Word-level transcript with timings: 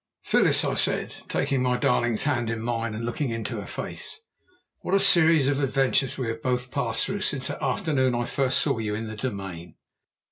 "Phyllis," 0.23 0.65
I 0.65 0.73
said, 0.73 1.15
taking 1.27 1.61
my 1.61 1.77
darling's 1.77 2.23
hand 2.23 2.49
in 2.49 2.59
mine 2.59 2.95
and 2.95 3.05
looking 3.05 3.29
into 3.29 3.61
her 3.61 3.67
face, 3.67 4.19
"what 4.79 4.95
a 4.95 4.99
series 4.99 5.47
of 5.47 5.59
adventures 5.59 6.17
we 6.17 6.27
have 6.29 6.41
both 6.41 6.71
passed 6.71 7.05
through 7.05 7.21
since 7.21 7.49
that 7.49 7.61
afternoon 7.63 8.15
I 8.15 8.25
first 8.25 8.57
saw 8.57 8.79
you 8.79 8.95
in 8.95 9.05
the 9.05 9.15
Domain! 9.15 9.75